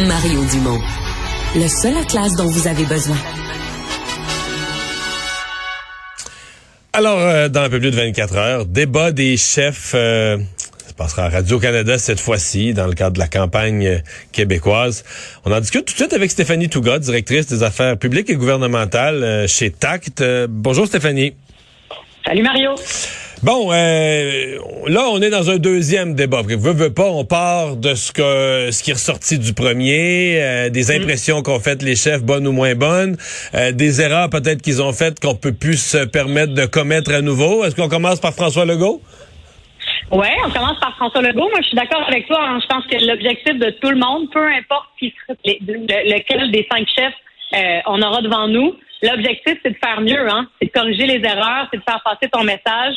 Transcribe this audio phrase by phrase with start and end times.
[0.00, 0.80] Mario Dumont.
[1.54, 3.16] Le seul atlas dont vous avez besoin.
[6.92, 10.36] Alors, euh, dans un peu plus de 24 heures, débat des chefs, euh,
[10.84, 13.98] ça passera à Radio-Canada cette fois-ci, dans le cadre de la campagne euh,
[14.32, 15.04] québécoise.
[15.44, 19.46] On en discute tout de suite avec Stéphanie Touga, directrice des affaires publiques et gouvernementales
[19.48, 20.24] chez TACT.
[20.48, 21.34] Bonjour Stéphanie.
[22.26, 22.74] Salut Mario.
[23.44, 24.56] Bon, euh,
[24.86, 26.40] là, on est dans un deuxième débat.
[26.42, 30.70] Veut, veut pas, on part de ce que ce qui est ressorti du premier, euh,
[30.70, 31.02] des Mm.
[31.02, 33.18] impressions qu'ont faites les chefs, bonnes ou moins bonnes,
[33.54, 37.20] euh, des erreurs peut-être qu'ils ont faites qu'on peut plus se permettre de commettre à
[37.20, 37.64] nouveau.
[37.64, 39.02] Est-ce qu'on commence par François Legault?
[40.10, 41.50] Ouais, on commence par François Legault.
[41.50, 42.38] Moi, je suis d'accord avec toi.
[42.40, 42.58] hein.
[42.62, 45.12] Je pense que l'objectif de tout le monde, peu importe qui
[45.44, 47.12] les- lequel des cinq chefs
[47.54, 50.30] euh, on aura devant nous, l'objectif, c'est de faire mieux.
[50.30, 50.46] Hein?
[50.62, 52.94] C'est de corriger les erreurs, c'est de faire passer ton message,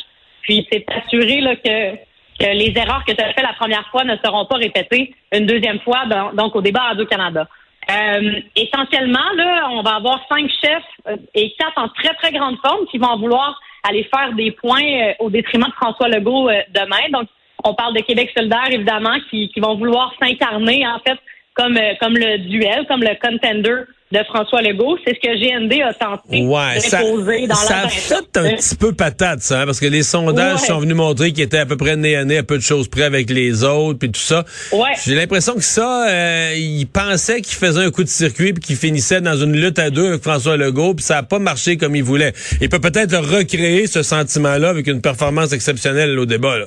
[0.48, 1.98] puis c'est d'assurer là, que,
[2.40, 5.78] les erreurs que tu as fait la première fois ne seront pas répétées une deuxième
[5.80, 7.46] fois, donc au débat Radio-Canada.
[7.90, 12.56] Euh, essentiellement, là, on va avoir cinq chefs euh, et quatre en très, très grande
[12.58, 17.08] forme qui vont vouloir aller faire des points euh, au détriment de François Legault demain.
[17.12, 17.28] Donc,
[17.64, 21.18] on parle de Québec solidaire, évidemment, qui, qui vont vouloir s'incarner, en fait,
[21.54, 24.96] comme, comme le duel, comme le contender de François Legault.
[25.06, 28.74] C'est ce que GND a tenté Ouais, d'imposer dans ça la a fait un petit
[28.76, 30.66] peu patate, ça, hein, parce que les sondages Ouais.
[30.66, 32.88] sont venus montrer qu'ils étaient à peu près nez à nez, à peu de choses
[32.88, 34.44] près avec les autres, puis tout ça.
[34.72, 34.94] Ouais.
[35.04, 38.76] J'ai l'impression que ça, euh, ils pensaient qu'ils faisaient un coup de circuit, puis qu'ils
[38.76, 41.94] finissaient dans une lutte à deux avec François Legault, puis ça a pas marché comme
[41.94, 42.32] ils voulaient.
[42.62, 46.56] Il peut peut-être recréer ce sentiment-là avec une performance exceptionnelle au débat.
[46.58, 46.66] Là.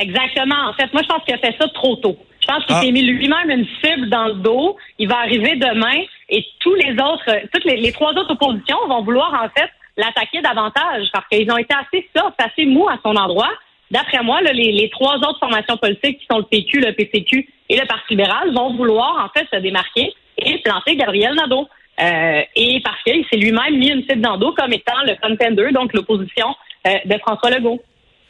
[0.00, 0.68] Exactement.
[0.68, 2.16] En fait, moi, je pense qu'il a fait ça trop tôt.
[2.40, 2.82] Je pense qu'il Ah.
[2.82, 4.76] s'est mis lui-même une cible dans le dos.
[4.98, 9.02] Il va arriver demain et tous les autres, toutes les, les trois autres oppositions vont
[9.02, 13.16] vouloir, en fait, l'attaquer davantage parce qu'ils ont été assez soft, assez mous à son
[13.16, 13.50] endroit.
[13.90, 17.48] D'après moi, là, les, les trois autres formations politiques qui sont le PQ, le PCQ
[17.70, 21.66] et le Parti libéral vont vouloir, en fait, se démarquer et planter Gabriel Nadeau.
[22.00, 25.16] Euh, et parce qu'il s'est lui-même mis une cible dans le dos comme étant le
[25.20, 26.54] contender, donc l'opposition
[26.86, 27.80] euh, de François Legault.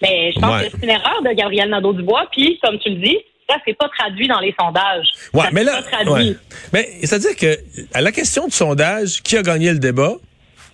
[0.01, 0.71] Mais je pense Ouais.
[0.71, 2.29] que c'est une erreur de Gabriel Nadeau-Dubois.
[2.33, 5.07] Puis, comme tu le dis, ça, c'est pas traduit dans les sondages.
[5.33, 6.31] Ouais, Ça, mais là, pas traduit.
[6.31, 6.37] ouais.
[6.73, 7.59] mais c'est-à-dire que
[7.95, 10.15] à la question du sondage, qui a gagné le débat,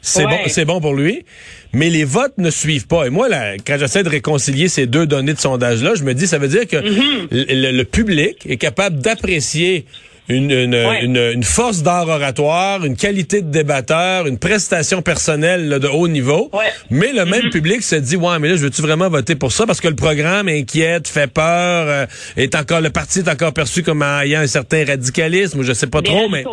[0.00, 0.30] c'est Ouais.
[0.30, 1.24] bon, c'est bon pour lui,
[1.72, 3.06] mais les votes ne suivent pas.
[3.06, 6.26] Et moi, là, quand j'essaie de réconcilier ces deux données de sondage-là, je me dis,
[6.26, 7.70] ça veut dire que Mm-hmm.
[7.70, 9.86] le public est capable d'apprécier
[10.28, 11.04] une, une, Ouais.
[11.04, 16.08] une, une force d'art oratoire, une qualité de débatteur, une prestation personnelle là, de haut
[16.08, 16.50] niveau.
[16.52, 16.70] Ouais.
[16.90, 19.66] Mais le même public se dit, ouais, mais là, je veux-tu vraiment voter pour ça?
[19.66, 23.82] Parce que le programme inquiète, fait peur, euh, est encore, le parti est encore perçu
[23.82, 26.44] comme ayant un certain radicalisme, ou je sais pas Des trop, mais...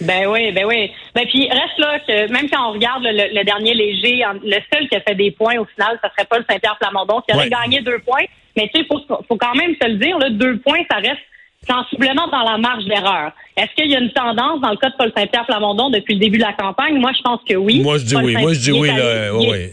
[0.00, 0.90] Ben oui, ben oui.
[1.14, 4.56] Ben puis reste là que même quand on regarde le, le- le dernier léger, le
[4.72, 7.34] seul qui a fait des points au final, ça serait pas le Saint-Pierre Plamondon qui
[7.36, 8.24] aurait gagné deux points.
[8.56, 8.98] Mais tu sais, faut,
[9.28, 11.20] faut quand même se le dire, là, deux points, ça reste
[11.68, 13.32] sensiblement dans la marge d'erreur.
[13.56, 16.20] Est-ce qu'il y a une tendance dans le cas de Paul Saint-Pierre Plamondon depuis le
[16.20, 16.98] début de la campagne?
[16.98, 17.80] Moi, je pense que oui.
[17.80, 18.36] Moi, je dis Paul oui.
[18.36, 19.56] Moi, je dis oui, allé- là.
[19.56, 19.72] est-.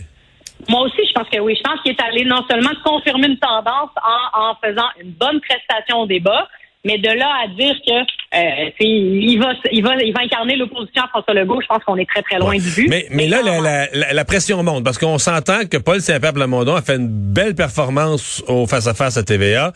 [0.70, 1.56] Moi aussi, je pense que oui.
[1.58, 3.90] Je pense qu'il est allé non seulement confirmer une tendance
[4.36, 6.48] en, en faisant une bonne prestation au débat,
[6.84, 7.94] mais de là à dire que
[8.38, 11.96] euh, il va il va il va incarner l'opposition à François Legault, je pense qu'on
[11.98, 12.88] est très très loin du but.
[12.90, 13.64] Mais, mais là, quand la, même.
[13.64, 17.08] la, la, la pression monte parce qu'on s'entend que Paul Saint-Pierre Plamondon a fait une
[17.08, 19.72] belle performance au face-à-face à TVA,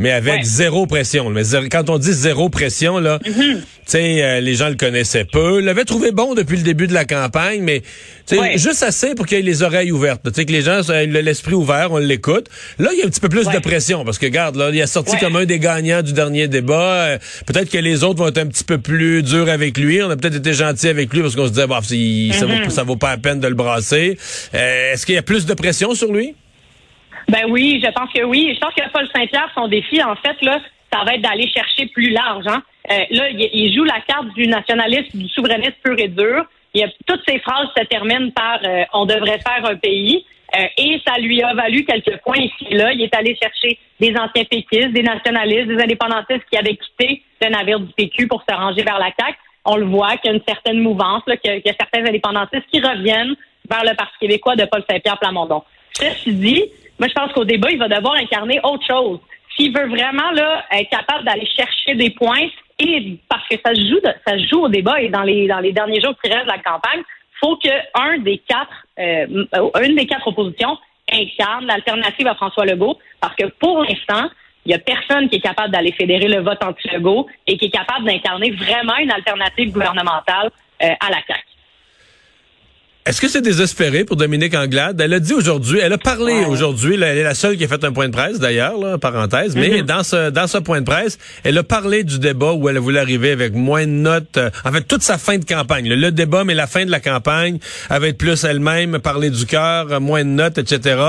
[0.00, 0.40] mais avec Ouais.
[0.42, 1.30] zéro pression.
[1.30, 3.56] Mais quand on dit zéro pression, là, Mm-hmm.
[3.58, 6.94] tu sais, euh, les gens le connaissaient peu, l'avaient trouvé bon depuis le début de
[6.94, 7.80] la campagne, mais
[8.26, 8.58] tu sais, Ouais.
[8.58, 10.22] juste assez pour qu'il ait les oreilles ouvertes.
[10.24, 12.46] Tu sais, que les gens aient l'esprit ouvert, on l'écoute.
[12.78, 13.54] Là, il y a un petit peu plus Ouais.
[13.54, 16.48] de pression parce que, regarde, là, il a sorti comme un des gagnants du dernier
[16.48, 16.94] débat.
[17.04, 20.02] Euh, peut-être que les autres vont être un petit peu plus durs avec lui.
[20.02, 22.82] On a peut-être été gentils avec lui parce qu'on se disait, bah, ça, vaut, ça
[22.84, 24.16] vaut pas la peine de le brasser.
[24.54, 26.34] Euh, Est-ce qu'il y a plus de pression sur lui?
[27.30, 28.52] Ben oui, je pense que oui.
[28.54, 30.58] Je pense que Paul Saint-Pierre, son défi, en fait, là,
[30.92, 32.44] ça va être d'aller chercher plus large.
[32.48, 32.60] Hein.
[32.90, 36.44] Euh, là, il, joue la carte du nationalisme, du souverainisme pur et dur.
[36.74, 40.24] Il y a, toutes ces phrases se terminent par euh, on devrait faire un pays.
[40.58, 42.92] Euh, et ça lui a valu quelques points ici et là.
[42.92, 47.50] Il est allé chercher des anciens péquistes, des nationalistes, des indépendantistes qui avaient quitté le
[47.50, 49.38] navire du PQ pour se ranger vers la CAQ.
[49.64, 52.04] On le voit qu'il y a une certaine mouvance, qu'il y a- y a certains
[52.04, 53.36] indépendantistes qui reviennent
[53.70, 55.62] vers le Parti québécois de Paul Saint-Pierre Plamondon.
[55.92, 56.64] Ceci dit,
[57.00, 59.20] moi, je pense qu'au débat, il va devoir incarner autre chose.
[59.56, 62.46] S'il veut vraiment là, être capable d'aller chercher des points,
[62.78, 65.72] et parce que ça se joue, ça joue au débat et dans les, dans les
[65.72, 67.02] derniers jours qui restent de la campagne,
[67.40, 69.46] faut que un des quatre, euh,
[69.82, 70.76] une des quatre oppositions
[71.10, 74.28] incarne l'alternative à François Legault, parce que pour l'instant,
[74.66, 77.70] il n'y a personne qui est capable d'aller fédérer le vote anti-Legault et qui est
[77.70, 80.50] capable d'incarner vraiment une alternative gouvernementale
[80.82, 81.49] euh, à la CAQ.
[83.10, 85.00] Est-ce que c'est désespéré pour Dominique Anglade?
[85.00, 87.82] Elle a dit aujourd'hui, elle a parlé aujourd'hui, elle est la seule qui a fait
[87.82, 89.82] un point de presse d'ailleurs, parenthèse, mais mm-hmm.
[89.82, 93.00] dans ce dans ce point de presse, elle a parlé du débat où elle voulait
[93.00, 95.88] arriver avec moins de notes, euh, en fait toute sa fin de campagne.
[95.88, 97.58] Le, débat, mais la fin de la campagne,
[97.88, 101.02] avec plus elle-même, parler du cœur, moins de notes, etc.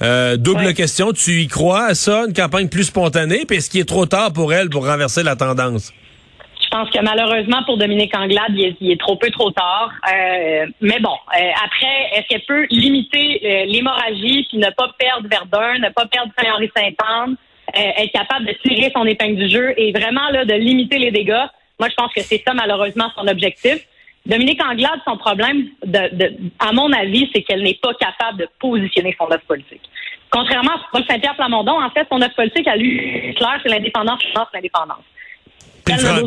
[0.00, 3.80] Euh, double question, tu y crois à ça, une campagne plus spontanée, puis est-ce qu'il
[3.80, 5.92] est trop tard pour elle pour renverser la tendance?
[6.70, 9.90] Je pense que malheureusement pour Dominique Anglade, il est, trop peu trop tard.
[10.12, 15.26] Euh, mais bon, euh, après, est-ce qu'elle peut limiter euh, l'hémorragie puis ne pas perdre
[15.30, 17.36] Verdun, ne pas perdre Saint-Henri-Saint-Anne,
[17.74, 21.46] être capable de tirer son épingle du jeu et vraiment là de limiter les dégâts?
[21.80, 23.78] Moi, je pense que c'est ça malheureusement son objectif.
[24.26, 25.68] Dominique Anglade, son problème,
[26.58, 29.88] à mon avis, c'est qu'elle n'est pas capable de positionner son offre politique.
[30.30, 34.20] Contrairement à Paul Saint-Pierre Plamondon, en fait, son offre politique, à lui, clair, c'est l'indépendance,
[34.52, 35.04] l'indépendance.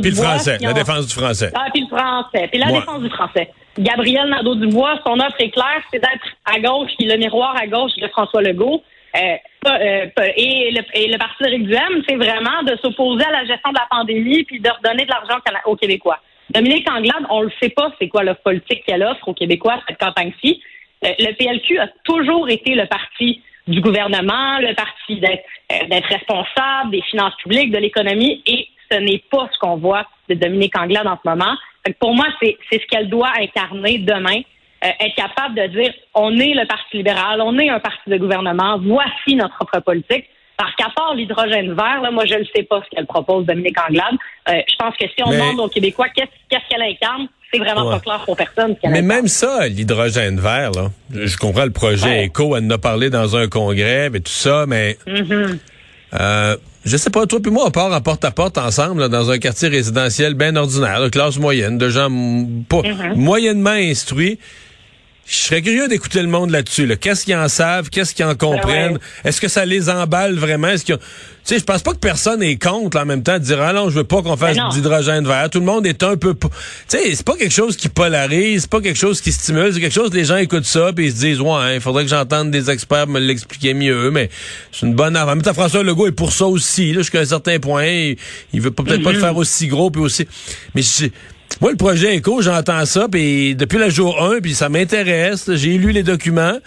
[0.02, 1.52] Puis le, français, la défense du français.
[1.56, 3.50] Ah, puis le français, puis la défense du français.
[3.78, 7.92] Gabriel Nadeau-Dubois, son offre est claire, c'est d'être à gauche, puis le miroir à gauche
[7.98, 8.84] de François Legault.
[9.16, 9.36] Euh,
[9.68, 10.06] euh,
[10.38, 13.78] et, le, et le Parti d'Éric Duhem, c'est vraiment de s'opposer à la gestion de
[13.78, 16.20] la pandémie puis de redonner de l'argent aux Québécois.
[16.50, 19.98] Dominique Anglade, on le sait pas c'est quoi l'offre politique qu'elle offre aux Québécois cette
[19.98, 20.62] campagne-ci.
[21.06, 27.02] Euh, le PLQ a toujours été le parti du gouvernement, le parti d'être responsable des
[27.04, 31.18] finances publiques, de l'économie, et ce n'est pas ce qu'on voit de Dominique Anglade en
[31.24, 31.56] ce moment.
[32.00, 34.42] pour moi, c'est ce qu'elle doit incarner demain.
[34.84, 38.18] Euh, être capable de dire on est le Parti libéral, on est un parti de
[38.18, 40.26] gouvernement, voici notre propre politique.
[40.58, 43.80] Parce qu'à part l'hydrogène vert, là, moi, je ne sais pas ce qu'elle propose, Dominique
[43.80, 44.16] Anglade.
[44.50, 48.00] Euh, je pense que si on demande aux Québécois qu'est-ce qu'elle incarne, c'est vraiment pas
[48.00, 48.76] clair pour personne.
[48.84, 53.10] Mais même ça, l'hydrogène vert, là, je comprends le projet ECO, elle en a parlé
[53.10, 55.58] dans un congrès, et tout ça, mais mm-hmm.
[56.20, 59.68] Euh, je sais pas, toi puis moi, on part en porte-à-porte ensemble dans un quartier
[59.68, 62.10] résidentiel bien ordinaire, de classe moyenne, de gens
[62.68, 63.16] pas, mm-hmm.
[63.16, 64.40] moyennement instruits.
[65.32, 66.94] Je serais curieux d'écouter le monde là-dessus.
[66.98, 67.90] Qu'est-ce qu'ils en savent?
[67.90, 68.96] Qu'est-ce qu'ils en comprennent?
[68.96, 70.68] Ben Est-ce que ça les emballe vraiment?
[70.68, 71.00] Est-ce que, tu
[71.46, 73.90] sais, je pense pas que personne est contre en même temps de dire ah non,
[73.90, 75.50] je veux pas qu'on fasse ben d'hydrogène vert.
[75.50, 76.50] Tout le monde est un peu, tu
[76.90, 79.94] sais, c'est pas quelque chose qui polarise, c'est pas quelque chose qui stimule, c'est quelque
[79.94, 82.52] chose les gens écoutent ça puis ils se disent ouais, hein, il faudrait que j'entende
[82.52, 84.30] des experts me l'expliquer mieux, mais
[84.74, 85.16] c'est une bonne.
[85.16, 86.92] En même temps, François Legault est pour ça aussi.
[86.92, 87.86] Là, jusqu'à un certain point,
[88.52, 89.22] il, veut peut-être pas le mm-hmm.
[89.22, 90.28] faire aussi gros puis aussi,
[90.76, 90.82] mais
[91.60, 95.54] moi, le projet ECO, j'entends ça, puis depuis le jour 1, puis ça m'intéresse.
[95.56, 96.58] J'ai lu les documents.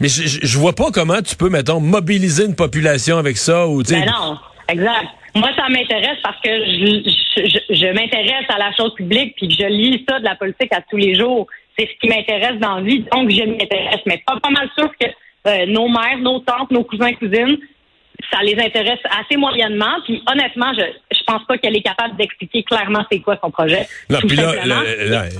[0.00, 3.68] Mais je, vois pas comment tu peux, mettons, mobiliser une population avec ça.
[3.68, 4.36] Ou, ben non,
[4.68, 5.06] exact.
[5.36, 10.04] Moi, ça m'intéresse parce que je, je, m'intéresse à la chose publique, puis je lis
[10.08, 11.46] ça de la politique à tous les jours.
[11.78, 14.00] C'est ce qui m'intéresse dans la vie, donc je m'intéresse.
[14.06, 15.06] Mais pas, pas mal sûr que
[15.46, 17.58] euh, nos mères, nos tantes, nos cousins, cousines,
[18.32, 20.00] ça les intéresse assez moyennement.
[20.04, 20.82] Puis honnêtement, je
[21.16, 23.86] je pense pas qu'elle est capable d'expliquer clairement c'est quoi son projet.
[24.10, 24.54] Non, puis là,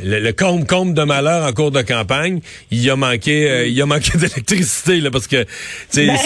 [0.04, 2.40] le, le, comble, comble de malheur en cours de campagne,
[2.70, 5.44] il a manqué, euh, il a manqué d'électricité là parce que
[5.94, 6.16] ben.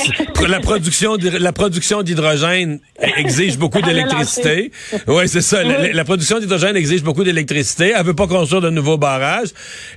[0.48, 2.80] la production, la production d'hydrogène
[3.16, 4.70] exige beaucoup d'électricité.
[5.06, 5.62] Oui, c'est ça.
[5.62, 7.92] La, production d'hydrogène exige beaucoup d'électricité.
[7.96, 9.48] Elle veut pas construire de nouveaux barrages.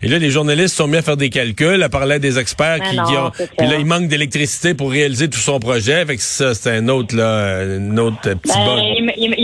[0.02, 3.00] Et là, les journalistes sont mis à faire des calculs, à parler des experts qui,
[3.00, 3.32] ont.
[3.58, 6.06] Puis là, il manque d'électricité pour réaliser tout son projet.
[6.06, 8.80] Fait que ça, c'est un autre là, un autre petit ben,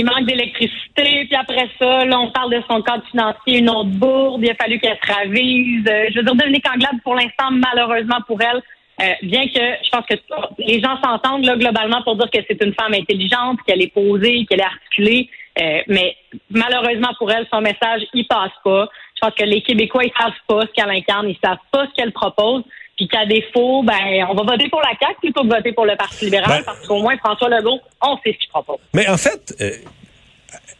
[0.05, 4.41] manque d'électricité, puis après ça, là, on parle de son cadre financier, une autre bourde,
[4.43, 5.85] il a fallu qu'elle se ravise.
[5.87, 8.61] Euh, je veux dire, Dominique Anglade, pour l'instant, malheureusement pour elle,
[9.01, 10.15] euh, bien que je pense que
[10.59, 14.45] les gens s'entendent là, globalement pour dire que c'est une femme intelligente, qu'elle est posée,
[14.49, 15.29] qu'elle est articulée,
[15.61, 16.15] euh, mais
[16.49, 18.87] malheureusement pour elle, son message, il passe pas.
[19.15, 21.93] Je pense que les Québécois, ils savent pas ce qu'elle incarne, ils savent pas ce
[21.93, 22.63] qu'elle propose.
[22.97, 25.97] Puis qu'à défaut, ben, on va voter pour la CAQ plutôt que voter pour le
[25.97, 28.77] Parti libéral, ben parce qu'au moins, François Legault, on sait ce qu'il propose.
[28.93, 29.53] Mais en fait,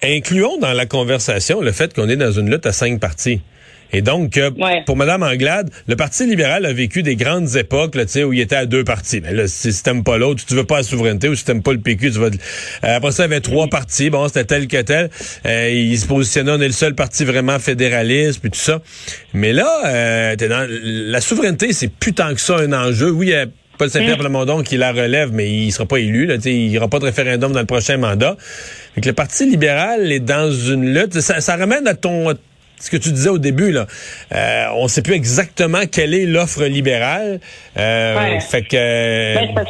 [0.03, 3.41] incluons dans la conversation le fait qu'on est dans une lutte à cinq partis.
[3.91, 4.51] Et donc, euh,
[4.85, 8.55] pour Mme Anglade, le Parti libéral a vécu des grandes époques là, où il était
[8.55, 9.21] à deux partis.
[9.21, 11.71] Mais là, si t'aimes pas l'autre, tu veux pas la souveraineté, ou si t'aimes pas
[11.71, 12.25] le PQ, tu vas...
[12.25, 12.29] Euh,
[12.97, 14.09] après ça, il y avait trois partis.
[14.09, 15.09] Bon, c'était tel que tel.
[15.45, 18.81] Euh, il se positionnait, on est le seul parti vraiment fédéraliste, puis tout ça.
[19.33, 20.67] Mais là, euh, dans...
[20.69, 23.11] la souveraineté, c'est plus tant que ça un enjeu.
[23.11, 23.45] Oui, il y a
[23.77, 26.25] Paul Saint-Pierre Plamondon qui la relève, mais il sera pas élu.
[26.25, 28.37] Là, il n'y aura pas de référendum dans le prochain mandat.
[28.95, 31.19] Donc, le Parti libéral est dans une lutte.
[31.19, 32.33] Ça, ça ramène à ton
[32.79, 33.85] ce que tu disais au début, là,
[34.33, 37.39] euh, on ne sait plus exactement quelle est l'offre libérale.
[37.77, 39.35] Euh, fait que...
[39.35, 39.65] Ben,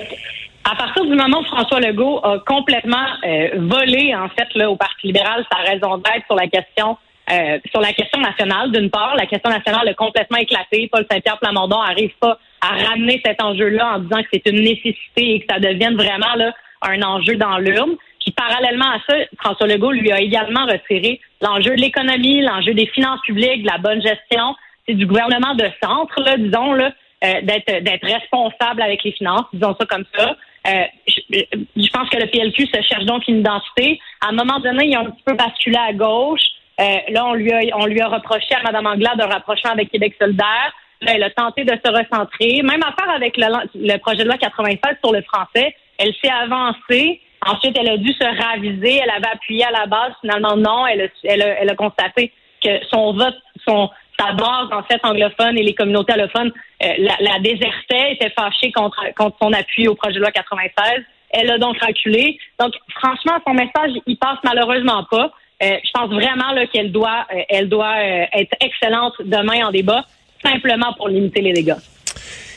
[0.63, 4.75] à partir du moment où François Legault a complètement euh, volé, en fait, là, au
[4.75, 6.97] Parti libéral sa raison d'être sur la question
[7.32, 10.88] euh, sur la question nationale, d'une part, la question nationale a complètement éclaté.
[10.91, 15.36] Paul Saint-Pierre Plamondon n'arrive pas à ramener cet enjeu-là en disant que c'est une nécessité
[15.36, 16.53] et que ça devienne vraiment là,
[16.84, 17.96] un enjeu dans l'urne.
[18.20, 22.88] Puis parallèlement à ça, François Legault lui a également retiré l'enjeu de l'économie, l'enjeu des
[22.88, 24.55] finances publiques, de la bonne gestion.
[24.88, 26.91] du gouvernement de centre, là, disons, là,
[27.24, 30.36] euh, d'être d'être responsable avec les finances, disons ça comme ça.
[30.67, 34.00] Euh, je, pense que le PLQ se cherche donc une identité.
[34.22, 36.41] À un moment donné, il a un petit peu basculé à gauche.
[36.79, 39.91] Euh, là, on lui a on lui a reproché à Mme Anglade un rapprochement avec
[39.91, 40.74] Québec solidaire.
[41.01, 42.62] Là, elle a tenté de se recentrer.
[42.63, 45.75] Même affaire avec le, projet de loi 96 sur le français.
[45.98, 47.22] Elle s'est avancée.
[47.46, 49.00] Ensuite, elle a dû se raviser.
[49.03, 50.13] Elle avait appuyé à la base.
[50.22, 50.88] Finalement, non.
[50.88, 52.32] Elle a, elle a, elle a constaté
[52.63, 53.36] que son vote,
[53.67, 53.89] son,
[54.20, 56.51] sa base, en fait, anglophone et les communautés allophones
[56.84, 61.03] euh, la, la, désertait, était fâchée contre, contre son appui au projet de loi 96.
[61.32, 62.39] Elle a donc reculé.
[62.60, 65.32] Donc, franchement, son message, il passe malheureusement pas.
[65.63, 70.05] Euh, je pense vraiment qu'elle doit, euh, elle doit être excellente demain en débat,
[70.43, 71.77] simplement pour limiter les dégâts.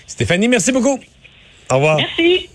[0.07, 0.99] Stéphanie, merci beaucoup.
[1.71, 1.97] Au revoir.
[1.97, 2.49] Merci.